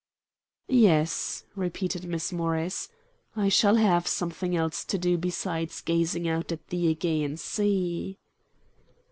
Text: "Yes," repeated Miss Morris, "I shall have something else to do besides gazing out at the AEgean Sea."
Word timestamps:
"Yes," 0.67 1.43
repeated 1.55 2.05
Miss 2.05 2.33
Morris, 2.33 2.89
"I 3.35 3.49
shall 3.49 3.75
have 3.75 4.07
something 4.07 4.55
else 4.55 4.83
to 4.85 4.97
do 4.97 5.15
besides 5.15 5.79
gazing 5.81 6.27
out 6.27 6.51
at 6.51 6.69
the 6.69 6.87
AEgean 6.87 7.37
Sea." 7.37 8.17